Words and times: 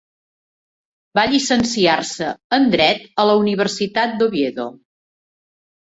Va 1.19 1.25
llicenciar-se 1.33 2.31
en 2.59 2.67
Dret 2.77 3.07
a 3.25 3.29
la 3.33 3.39
Universitat 3.45 4.21
d'Oviedo. 4.23 4.71